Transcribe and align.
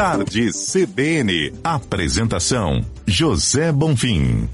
Tarde 0.00 0.48
CBN. 0.48 1.52
Apresentação: 1.62 2.80
José 3.06 3.70
Bonfim. 3.70 4.48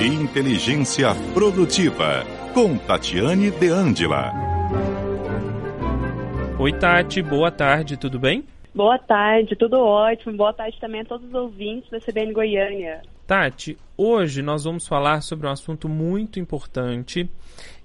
Inteligência 0.00 1.08
Produtiva, 1.34 2.24
com 2.54 2.78
Tatiane 2.78 3.50
De 3.50 3.70
Angela. 3.70 4.32
Oi, 6.60 6.72
Tati, 6.74 7.20
boa 7.20 7.50
tarde, 7.50 7.96
tudo 7.96 8.20
bem? 8.20 8.44
Boa 8.72 9.00
tarde, 9.00 9.56
tudo 9.56 9.80
ótimo. 9.80 10.36
Boa 10.36 10.52
tarde 10.52 10.78
também 10.80 11.00
a 11.00 11.04
todos 11.04 11.26
os 11.26 11.34
ouvintes 11.34 11.90
da 11.90 11.98
CBN 11.98 12.32
Goiânia. 12.32 13.02
Tati, 13.28 13.76
hoje 13.94 14.40
nós 14.40 14.64
vamos 14.64 14.88
falar 14.88 15.20
sobre 15.20 15.46
um 15.46 15.50
assunto 15.50 15.86
muito 15.86 16.40
importante 16.40 17.28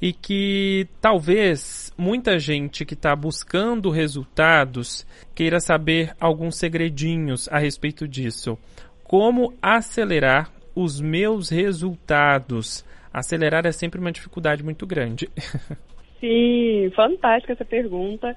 e 0.00 0.12
que 0.12 0.86
talvez 1.00 1.92
muita 1.98 2.38
gente 2.38 2.84
que 2.84 2.94
está 2.94 3.16
buscando 3.16 3.90
resultados 3.90 5.04
queira 5.34 5.58
saber 5.58 6.14
alguns 6.20 6.56
segredinhos 6.56 7.48
a 7.48 7.58
respeito 7.58 8.06
disso. 8.06 8.56
Como 9.02 9.52
acelerar 9.60 10.48
os 10.76 11.00
meus 11.00 11.48
resultados? 11.48 12.84
Acelerar 13.12 13.66
é 13.66 13.72
sempre 13.72 13.98
uma 13.98 14.12
dificuldade 14.12 14.62
muito 14.62 14.86
grande. 14.86 15.28
Sim, 16.22 16.88
fantástica 16.94 17.54
essa 17.54 17.64
pergunta. 17.64 18.32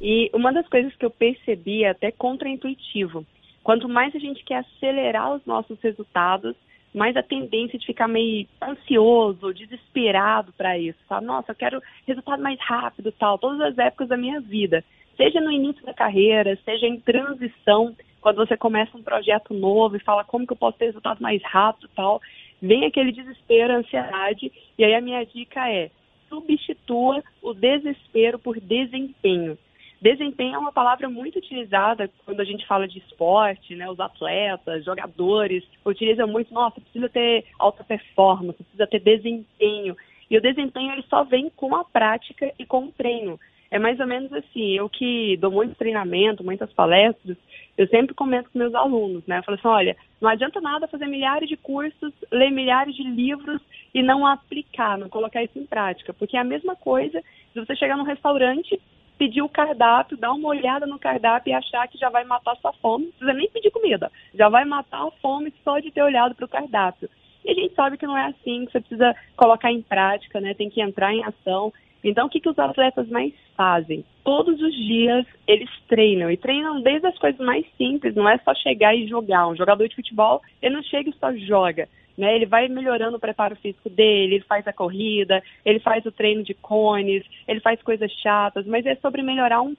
E 0.00 0.30
uma 0.32 0.54
das 0.54 0.66
coisas 0.70 0.96
que 0.96 1.04
eu 1.04 1.10
percebi 1.10 1.84
é 1.84 1.90
até 1.90 2.10
contraintuitivo. 2.10 3.26
Quanto 3.66 3.88
mais 3.88 4.14
a 4.14 4.18
gente 4.20 4.44
quer 4.44 4.58
acelerar 4.58 5.34
os 5.34 5.44
nossos 5.44 5.76
resultados, 5.80 6.54
mais 6.94 7.16
a 7.16 7.22
tendência 7.22 7.76
de 7.76 7.84
ficar 7.84 8.06
meio 8.06 8.46
ansioso, 8.62 9.52
desesperado 9.52 10.52
para 10.52 10.78
isso. 10.78 10.96
Sabe? 11.08 11.26
Nossa, 11.26 11.50
eu 11.50 11.56
quero 11.56 11.82
resultado 12.06 12.40
mais 12.40 12.60
rápido, 12.60 13.10
tal. 13.10 13.36
Todas 13.38 13.60
as 13.60 13.76
épocas 13.76 14.06
da 14.06 14.16
minha 14.16 14.40
vida, 14.40 14.84
seja 15.16 15.40
no 15.40 15.50
início 15.50 15.84
da 15.84 15.92
carreira, 15.92 16.56
seja 16.64 16.86
em 16.86 17.00
transição, 17.00 17.92
quando 18.20 18.36
você 18.36 18.56
começa 18.56 18.96
um 18.96 19.02
projeto 19.02 19.52
novo 19.52 19.96
e 19.96 20.04
fala 20.04 20.22
como 20.22 20.46
que 20.46 20.52
eu 20.52 20.56
posso 20.56 20.78
ter 20.78 20.86
resultado 20.86 21.20
mais 21.20 21.42
rápido, 21.42 21.90
tal, 21.96 22.22
vem 22.62 22.84
aquele 22.84 23.10
desespero, 23.10 23.74
ansiedade. 23.74 24.52
E 24.78 24.84
aí 24.84 24.94
a 24.94 25.00
minha 25.00 25.26
dica 25.26 25.68
é 25.68 25.90
substitua 26.28 27.20
o 27.42 27.52
desespero 27.52 28.38
por 28.38 28.60
desempenho. 28.60 29.58
Desempenho 30.00 30.54
é 30.54 30.58
uma 30.58 30.72
palavra 30.72 31.08
muito 31.08 31.38
utilizada 31.38 32.10
quando 32.24 32.40
a 32.40 32.44
gente 32.44 32.66
fala 32.66 32.86
de 32.86 32.98
esporte, 32.98 33.74
né? 33.74 33.88
Os 33.88 33.98
atletas, 33.98 34.84
jogadores 34.84 35.64
utilizam 35.84 36.28
muito, 36.28 36.52
nossa, 36.52 36.80
precisa 36.80 37.08
ter 37.08 37.46
alta 37.58 37.82
performance, 37.82 38.62
precisa 38.62 38.86
ter 38.86 39.00
desempenho. 39.00 39.96
E 40.30 40.36
o 40.36 40.42
desempenho 40.42 40.92
ele 40.92 41.04
só 41.08 41.24
vem 41.24 41.50
com 41.56 41.74
a 41.74 41.84
prática 41.84 42.52
e 42.58 42.66
com 42.66 42.84
o 42.84 42.92
treino. 42.92 43.38
É 43.70 43.78
mais 43.78 43.98
ou 43.98 44.06
menos 44.06 44.32
assim, 44.32 44.76
eu 44.76 44.88
que 44.88 45.36
dou 45.38 45.50
muito 45.50 45.74
treinamento, 45.74 46.44
muitas 46.44 46.72
palestras, 46.72 47.36
eu 47.76 47.86
sempre 47.88 48.14
comento 48.14 48.50
com 48.50 48.58
meus 48.58 48.74
alunos, 48.74 49.26
né? 49.26 49.38
Eu 49.38 49.42
falo 49.42 49.58
assim, 49.58 49.68
olha, 49.68 49.96
não 50.20 50.28
adianta 50.28 50.60
nada 50.60 50.86
fazer 50.86 51.06
milhares 51.06 51.48
de 51.48 51.56
cursos, 51.56 52.12
ler 52.30 52.50
milhares 52.50 52.94
de 52.94 53.02
livros 53.02 53.60
e 53.92 54.02
não 54.02 54.26
aplicar, 54.26 54.96
não 54.96 55.08
colocar 55.08 55.42
isso 55.42 55.58
em 55.58 55.66
prática. 55.66 56.14
Porque 56.14 56.36
é 56.36 56.40
a 56.40 56.44
mesma 56.44 56.76
coisa 56.76 57.20
se 57.52 57.58
você 57.58 57.74
chegar 57.74 57.96
num 57.96 58.04
restaurante 58.04 58.80
pedir 59.18 59.42
o 59.42 59.48
cardápio, 59.48 60.16
dar 60.16 60.32
uma 60.32 60.48
olhada 60.48 60.86
no 60.86 60.98
cardápio 60.98 61.50
e 61.50 61.54
achar 61.54 61.88
que 61.88 61.98
já 61.98 62.10
vai 62.10 62.24
matar 62.24 62.56
sua 62.56 62.72
fome. 62.74 63.06
Não 63.06 63.12
precisa 63.12 63.32
nem 63.32 63.50
pedir 63.50 63.70
comida, 63.70 64.10
já 64.34 64.48
vai 64.48 64.64
matar 64.64 65.06
a 65.06 65.10
fome 65.22 65.52
só 65.64 65.78
de 65.78 65.90
ter 65.90 66.02
olhado 66.02 66.34
para 66.34 66.44
o 66.44 66.48
cardápio. 66.48 67.08
E 67.44 67.50
a 67.50 67.54
gente 67.54 67.74
sabe 67.74 67.96
que 67.96 68.06
não 68.06 68.18
é 68.18 68.26
assim, 68.26 68.66
que 68.66 68.72
você 68.72 68.80
precisa 68.80 69.14
colocar 69.36 69.70
em 69.70 69.80
prática, 69.80 70.40
né? 70.40 70.52
Tem 70.52 70.68
que 70.68 70.80
entrar 70.80 71.14
em 71.14 71.22
ação. 71.24 71.72
Então, 72.02 72.26
o 72.26 72.28
que, 72.28 72.40
que 72.40 72.48
os 72.48 72.58
atletas 72.58 73.08
mais 73.08 73.32
fazem? 73.56 74.04
Todos 74.24 74.60
os 74.60 74.74
dias 74.74 75.24
eles 75.46 75.70
treinam, 75.88 76.30
e 76.30 76.36
treinam 76.36 76.80
desde 76.82 77.06
as 77.06 77.18
coisas 77.18 77.40
mais 77.40 77.64
simples, 77.76 78.14
não 78.14 78.28
é 78.28 78.36
só 78.38 78.54
chegar 78.54 78.94
e 78.94 79.06
jogar. 79.06 79.48
Um 79.48 79.56
jogador 79.56 79.88
de 79.88 79.94
futebol, 79.94 80.42
ele 80.60 80.74
não 80.74 80.82
chega 80.82 81.08
e 81.08 81.14
só 81.14 81.32
joga. 81.34 81.88
Né, 82.16 82.34
ele 82.34 82.46
vai 82.46 82.66
melhorando 82.66 83.18
o 83.18 83.20
preparo 83.20 83.54
físico 83.56 83.90
dele, 83.90 84.36
ele 84.36 84.44
faz 84.44 84.66
a 84.66 84.72
corrida, 84.72 85.42
ele 85.62 85.78
faz 85.80 86.06
o 86.06 86.10
treino 86.10 86.42
de 86.42 86.54
cones, 86.54 87.22
ele 87.46 87.60
faz 87.60 87.82
coisas 87.82 88.10
chatas, 88.10 88.64
mas 88.66 88.86
é 88.86 88.94
sobre 88.96 89.20
melhorar 89.20 89.58
1% 89.58 89.76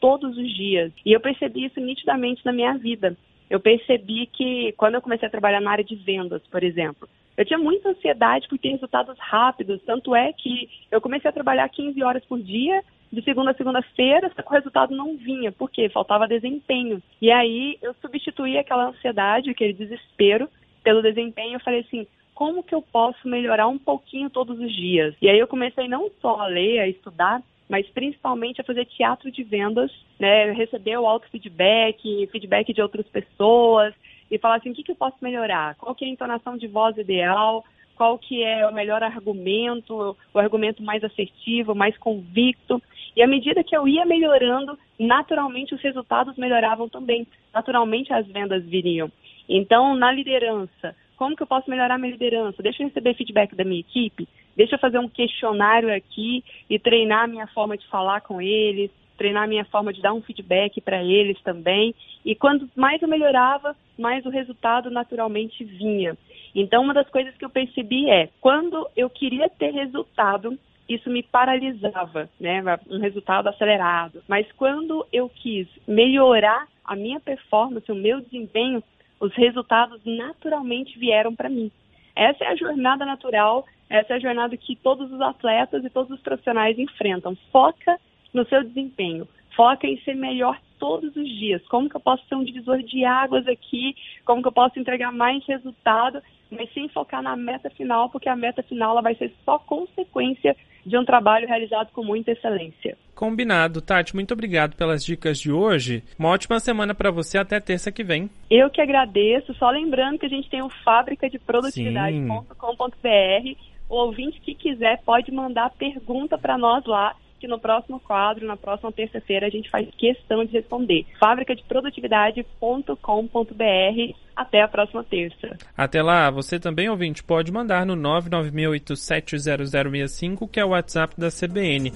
todos 0.00 0.38
os 0.38 0.56
dias. 0.56 0.90
E 1.04 1.12
eu 1.12 1.20
percebi 1.20 1.66
isso 1.66 1.78
nitidamente 1.78 2.44
na 2.46 2.54
minha 2.54 2.72
vida. 2.78 3.14
Eu 3.50 3.60
percebi 3.60 4.26
que 4.26 4.72
quando 4.78 4.94
eu 4.94 5.02
comecei 5.02 5.28
a 5.28 5.30
trabalhar 5.30 5.60
na 5.60 5.70
área 5.70 5.84
de 5.84 5.94
vendas, 5.94 6.40
por 6.50 6.62
exemplo, 6.62 7.06
eu 7.36 7.44
tinha 7.44 7.58
muita 7.58 7.90
ansiedade 7.90 8.48
por 8.48 8.58
ter 8.58 8.70
resultados 8.70 9.16
rápidos, 9.18 9.80
tanto 9.86 10.14
é 10.14 10.32
que 10.32 10.68
eu 10.90 11.00
comecei 11.00 11.28
a 11.28 11.32
trabalhar 11.32 11.68
15 11.68 12.02
horas 12.02 12.24
por 12.24 12.40
dia, 12.40 12.82
de 13.12 13.22
segunda 13.22 13.52
a 13.52 13.54
segunda-feira, 13.54 14.30
o 14.44 14.52
resultado 14.52 14.94
não 14.94 15.16
vinha, 15.16 15.50
porque 15.52 15.88
faltava 15.88 16.28
desempenho. 16.28 17.02
E 17.22 17.30
aí 17.30 17.78
eu 17.80 17.94
substituí 18.02 18.58
aquela 18.58 18.88
ansiedade, 18.88 19.50
aquele 19.50 19.72
desespero, 19.72 20.48
pelo 20.88 21.02
desempenho. 21.02 21.56
Eu 21.56 21.60
falei 21.60 21.80
assim, 21.80 22.06
como 22.34 22.62
que 22.62 22.74
eu 22.74 22.80
posso 22.80 23.28
melhorar 23.28 23.68
um 23.68 23.76
pouquinho 23.76 24.30
todos 24.30 24.58
os 24.58 24.72
dias? 24.74 25.14
E 25.20 25.28
aí 25.28 25.38
eu 25.38 25.46
comecei 25.46 25.86
não 25.86 26.10
só 26.18 26.40
a 26.40 26.46
ler, 26.46 26.78
a 26.78 26.88
estudar, 26.88 27.42
mas 27.68 27.86
principalmente 27.90 28.58
a 28.58 28.64
fazer 28.64 28.86
teatro 28.86 29.30
de 29.30 29.42
vendas, 29.42 29.92
né? 30.18 30.50
Receber 30.52 30.96
o 30.96 31.06
auto 31.06 31.28
feedback, 31.28 32.26
feedback 32.32 32.72
de 32.72 32.80
outras 32.80 33.06
pessoas, 33.08 33.92
e 34.30 34.38
falar 34.38 34.56
assim, 34.56 34.70
o 34.70 34.74
que, 34.74 34.82
que 34.82 34.92
eu 34.92 34.96
posso 34.96 35.16
melhorar? 35.20 35.74
Qual 35.74 35.94
que 35.94 36.06
é 36.06 36.08
a 36.08 36.10
entonação 36.10 36.56
de 36.56 36.66
voz 36.66 36.96
ideal? 36.96 37.62
Qual 37.94 38.18
que 38.18 38.42
é 38.42 38.66
o 38.66 38.72
melhor 38.72 39.02
argumento, 39.02 40.16
o 40.32 40.38
argumento 40.38 40.82
mais 40.82 41.04
assertivo, 41.04 41.74
mais 41.74 41.98
convicto? 41.98 42.80
E 43.14 43.22
à 43.22 43.26
medida 43.26 43.62
que 43.62 43.76
eu 43.76 43.86
ia 43.86 44.06
melhorando, 44.06 44.78
naturalmente 44.98 45.74
os 45.74 45.82
resultados 45.82 46.34
melhoravam 46.38 46.88
também. 46.88 47.26
Naturalmente 47.52 48.10
as 48.10 48.26
vendas 48.26 48.64
viriam. 48.64 49.12
Então, 49.48 49.94
na 49.94 50.12
liderança, 50.12 50.94
como 51.16 51.34
que 51.34 51.42
eu 51.42 51.46
posso 51.46 51.68
melhorar 51.70 51.98
minha 51.98 52.12
liderança? 52.12 52.62
Deixa 52.62 52.82
eu 52.82 52.88
receber 52.88 53.14
feedback 53.14 53.54
da 53.54 53.64
minha 53.64 53.80
equipe, 53.80 54.28
deixa 54.56 54.76
eu 54.76 54.78
fazer 54.78 54.98
um 54.98 55.08
questionário 55.08 55.94
aqui 55.94 56.44
e 56.68 56.78
treinar 56.78 57.24
a 57.24 57.28
minha 57.28 57.46
forma 57.48 57.76
de 57.76 57.86
falar 57.88 58.20
com 58.20 58.40
eles, 58.40 58.90
treinar 59.16 59.44
a 59.44 59.48
minha 59.48 59.64
forma 59.64 59.92
de 59.92 60.00
dar 60.00 60.14
um 60.14 60.22
feedback 60.22 60.80
para 60.80 61.02
eles 61.02 61.40
também. 61.42 61.94
E 62.24 62.34
quando 62.34 62.68
mais 62.76 63.02
eu 63.02 63.08
melhorava, 63.08 63.76
mais 63.98 64.24
o 64.24 64.30
resultado 64.30 64.90
naturalmente 64.90 65.64
vinha. 65.64 66.16
Então, 66.54 66.82
uma 66.82 66.94
das 66.94 67.08
coisas 67.10 67.36
que 67.36 67.44
eu 67.44 67.50
percebi 67.50 68.08
é, 68.08 68.28
quando 68.40 68.88
eu 68.96 69.10
queria 69.10 69.48
ter 69.48 69.70
resultado, 69.70 70.58
isso 70.88 71.10
me 71.10 71.22
paralisava, 71.22 72.30
né? 72.40 72.62
Um 72.88 72.98
resultado 72.98 73.48
acelerado. 73.48 74.22
Mas 74.26 74.50
quando 74.52 75.06
eu 75.12 75.28
quis 75.28 75.68
melhorar 75.86 76.66
a 76.84 76.96
minha 76.96 77.20
performance, 77.20 77.90
o 77.92 77.94
meu 77.94 78.20
desempenho, 78.20 78.82
os 79.20 79.34
resultados 79.34 80.00
naturalmente 80.04 80.98
vieram 80.98 81.34
para 81.34 81.48
mim. 81.48 81.70
Essa 82.14 82.44
é 82.44 82.48
a 82.48 82.56
jornada 82.56 83.04
natural, 83.04 83.64
essa 83.88 84.14
é 84.14 84.16
a 84.16 84.20
jornada 84.20 84.56
que 84.56 84.76
todos 84.76 85.10
os 85.12 85.20
atletas 85.20 85.84
e 85.84 85.90
todos 85.90 86.10
os 86.10 86.20
profissionais 86.20 86.78
enfrentam. 86.78 87.36
Foca 87.50 87.98
no 88.32 88.44
seu 88.46 88.62
desempenho. 88.62 89.26
Foca 89.54 89.86
em 89.86 89.98
ser 90.02 90.14
melhor 90.14 90.58
todos 90.78 91.14
os 91.16 91.28
dias. 91.28 91.66
Como 91.68 91.88
que 91.88 91.96
eu 91.96 92.00
posso 92.00 92.26
ser 92.28 92.34
um 92.34 92.44
divisor 92.44 92.82
de 92.82 93.04
águas 93.04 93.46
aqui? 93.48 93.96
Como 94.24 94.42
que 94.42 94.48
eu 94.48 94.52
posso 94.52 94.78
entregar 94.78 95.12
mais 95.12 95.44
resultado? 95.46 96.22
Mas 96.50 96.72
sem 96.72 96.88
focar 96.88 97.22
na 97.22 97.36
meta 97.36 97.70
final, 97.70 98.08
porque 98.10 98.28
a 98.28 98.36
meta 98.36 98.62
final 98.62 98.92
ela 98.92 99.02
vai 99.02 99.14
ser 99.14 99.32
só 99.44 99.58
consequência 99.58 100.56
de 100.84 100.96
um 100.96 101.04
trabalho 101.04 101.46
realizado 101.46 101.90
com 101.92 102.02
muita 102.02 102.32
excelência. 102.32 102.96
Combinado, 103.14 103.82
Tati. 103.82 104.14
Muito 104.14 104.32
obrigado 104.32 104.74
pelas 104.74 105.04
dicas 105.04 105.38
de 105.38 105.52
hoje. 105.52 106.02
Uma 106.18 106.30
ótima 106.30 106.58
semana 106.60 106.94
para 106.94 107.10
você 107.10 107.36
até 107.36 107.60
terça 107.60 107.92
que 107.92 108.02
vem. 108.02 108.30
Eu 108.50 108.70
que 108.70 108.80
agradeço. 108.80 109.52
Só 109.54 109.70
lembrando 109.70 110.18
que 110.18 110.26
a 110.26 110.30
gente 110.30 110.48
tem 110.48 110.62
o 110.62 110.70
fábrica 110.84 111.28
de 111.28 111.38
produtividade.com.br. 111.38 113.58
O 113.88 113.96
ouvinte 113.96 114.40
que 114.40 114.54
quiser 114.54 115.02
pode 115.04 115.32
mandar 115.32 115.70
pergunta 115.70 116.38
para 116.38 116.56
nós 116.56 116.84
lá 116.86 117.14
que 117.38 117.48
no 117.48 117.58
próximo 117.58 117.98
quadro, 118.00 118.46
na 118.46 118.56
próxima 118.56 118.90
terça-feira, 118.92 119.46
a 119.46 119.50
gente 119.50 119.70
faz 119.70 119.88
questão 119.96 120.44
de 120.44 120.52
responder. 120.52 121.06
Fábrica 121.18 121.54
de 121.54 121.62
produtividade.com.br. 121.64 124.14
Até 124.36 124.62
a 124.62 124.68
próxima 124.68 125.02
terça. 125.02 125.56
Até 125.76 126.00
lá, 126.00 126.30
você 126.30 126.60
também, 126.60 126.88
ouvinte, 126.88 127.24
pode 127.24 127.50
mandar 127.50 127.84
no 127.84 127.96
996870065, 127.96 130.48
que 130.48 130.60
é 130.60 130.64
o 130.64 130.68
WhatsApp 130.68 131.14
da 131.18 131.28
CBN. 131.28 131.86